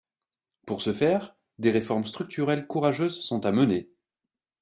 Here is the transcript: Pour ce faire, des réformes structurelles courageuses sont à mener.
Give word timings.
Pour 0.65 0.81
ce 0.81 0.93
faire, 0.93 1.35
des 1.59 1.69
réformes 1.69 2.07
structurelles 2.07 2.65
courageuses 2.65 3.19
sont 3.23 3.45
à 3.45 3.51
mener. 3.51 3.87